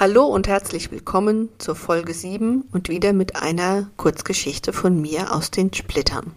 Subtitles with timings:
[0.00, 5.50] Hallo und herzlich willkommen zur Folge 7 und wieder mit einer Kurzgeschichte von mir aus
[5.50, 6.32] den Splittern.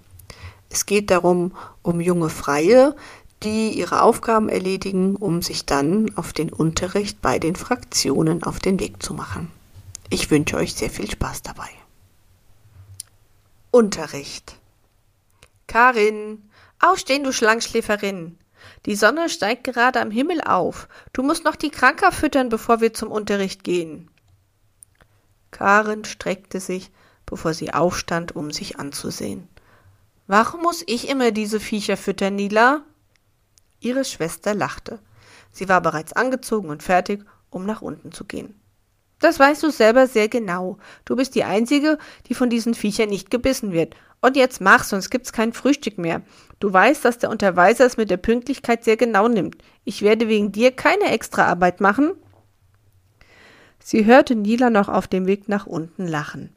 [0.70, 2.94] Es geht darum, um junge Freie,
[3.42, 8.82] die ihre Aufgaben erledigen, um sich dann auf den Unterricht bei den Fraktionen auf den
[8.82, 9.50] Weg zu machen.
[10.10, 11.70] Ich wünsche euch sehr viel Spaß dabei.
[13.72, 14.58] Unterricht
[15.68, 16.50] Karin,
[16.82, 18.38] aufstehen, du Schlangschläferin.
[18.86, 20.88] Die Sonne steigt gerade am Himmel auf.
[21.14, 24.10] Du musst noch die Kranker füttern, bevor wir zum Unterricht gehen.
[25.52, 26.92] Karen streckte sich,
[27.26, 29.48] bevor sie aufstand, um sich anzusehen.
[30.28, 32.82] Warum muss ich immer diese Viecher füttern, Nila?
[33.80, 35.00] Ihre Schwester lachte.
[35.52, 38.60] Sie war bereits angezogen und fertig, um nach unten zu gehen.
[39.24, 40.78] Das weißt du selber sehr genau.
[41.06, 43.96] Du bist die Einzige, die von diesen Viechern nicht gebissen wird.
[44.20, 46.24] Und jetzt mach, sonst gibt's kein Frühstück mehr.
[46.60, 49.56] Du weißt, dass der Unterweiser es mit der Pünktlichkeit sehr genau nimmt.
[49.86, 52.12] Ich werde wegen dir keine Extraarbeit machen.
[53.80, 56.54] Sie hörte Nila noch auf dem Weg nach unten lachen.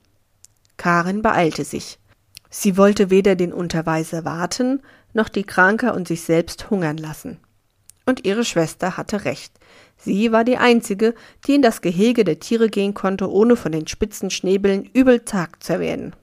[0.77, 2.01] Karin beeilte sich.
[2.51, 7.39] Sie wollte weder den Unterweiser warten, noch die Kranke und sich selbst hungern lassen.
[8.07, 9.53] Und ihre Schwester hatte recht.
[9.97, 11.15] Sie war die Einzige,
[11.47, 15.65] die in das Gehege der Tiere gehen konnte, ohne von den spitzen Schnäbeln übel zagt
[15.65, 16.15] zu werden.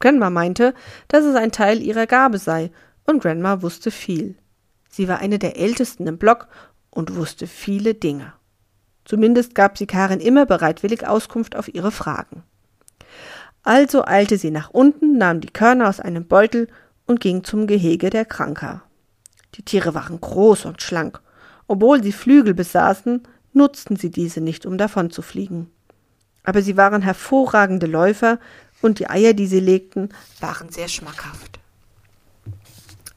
[0.00, 0.74] Grandma meinte,
[1.08, 2.70] dass es ein Teil ihrer Gabe sei,
[3.06, 4.36] und Grandma wusste viel.
[4.88, 6.48] Sie war eine der ältesten im Block
[6.90, 8.32] und wusste viele Dinge.
[9.04, 12.42] Zumindest gab sie Karin immer bereitwillig Auskunft auf ihre Fragen.
[13.62, 16.68] Also eilte sie nach unten, nahm die Körner aus einem Beutel
[17.06, 18.82] und ging zum Gehege der Kranker.
[19.54, 21.20] Die Tiere waren groß und schlank
[21.66, 25.70] obwohl sie Flügel besaßen, nutzten sie diese nicht, um davonzufliegen.
[26.42, 28.38] Aber sie waren hervorragende Läufer
[28.82, 30.10] und die Eier, die sie legten,
[30.40, 31.58] waren sehr schmackhaft.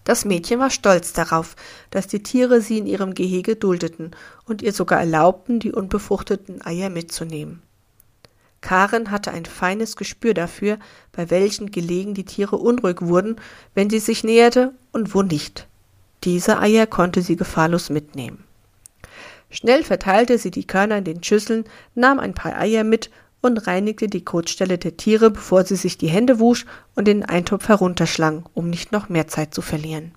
[0.06, 1.58] Das Mädchen war stolz darauf,
[1.90, 4.12] dass die Tiere sie in ihrem Gehege duldeten
[4.46, 7.62] und ihr sogar erlaubten, die unbefruchteten Eier mitzunehmen.
[8.62, 10.80] Karen hatte ein feines Gespür dafür,
[11.12, 13.36] bei welchen Gelegen die Tiere unruhig wurden,
[13.76, 15.68] wenn sie sich näherte und wo nicht.
[16.28, 18.44] Diese Eier konnte sie gefahrlos mitnehmen.
[19.50, 21.64] Schnell verteilte sie die Körner in den Schüsseln,
[21.96, 26.10] nahm ein paar Eier mit und reinigte die Kotstelle der Tiere, bevor sie sich die
[26.10, 30.16] Hände wusch und den Eintopf herunterschlang, um nicht noch mehr Zeit zu verlieren.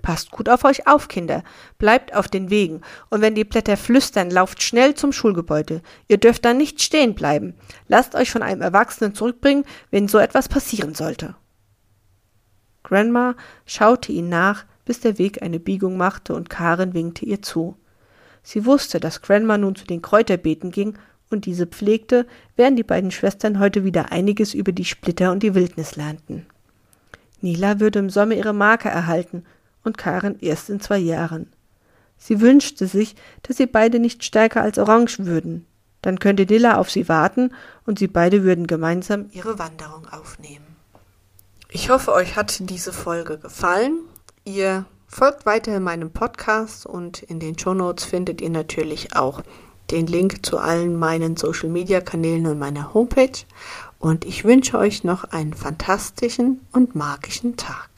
[0.00, 1.42] Passt gut auf euch auf, Kinder.
[1.78, 2.82] Bleibt auf den Wegen.
[3.10, 5.82] Und wenn die Blätter flüstern, lauft schnell zum Schulgebäude.
[6.06, 7.54] Ihr dürft da nicht stehen bleiben.
[7.88, 11.34] Lasst euch von einem Erwachsenen zurückbringen, wenn so etwas passieren sollte.
[12.84, 13.34] Grandma
[13.64, 17.76] schaute ihn nach, bis der Weg eine Biegung machte und Karen winkte ihr zu.
[18.42, 20.96] Sie wusste, dass Grandma nun zu den Kräuterbeeten ging
[21.28, 25.54] und diese pflegte, während die beiden Schwestern heute wieder einiges über die Splitter und die
[25.54, 26.46] Wildnis lernten.
[27.42, 29.44] Nila würde im Sommer ihre Marke erhalten
[29.84, 31.52] und Karen erst in zwei Jahren.
[32.16, 35.66] Sie wünschte sich, dass sie beide nicht stärker als orange würden.
[36.00, 37.52] Dann könnte Nila auf sie warten
[37.84, 40.64] und sie beide würden gemeinsam ihre Wanderung aufnehmen.
[41.68, 43.98] Ich hoffe, euch hat diese Folge gefallen.
[44.48, 49.42] Ihr folgt weiter in meinem Podcast und in den Show Notes findet ihr natürlich auch
[49.90, 53.44] den Link zu allen meinen Social Media Kanälen und meiner Homepage.
[53.98, 57.95] Und ich wünsche euch noch einen fantastischen und magischen Tag.